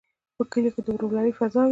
په 0.37 0.43
کلیو 0.51 0.73
کې 0.75 0.81
د 0.83 0.87
ورورولۍ 0.93 1.33
فضا 1.39 1.61
وي. 1.65 1.69